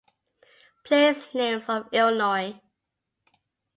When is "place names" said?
0.83-1.69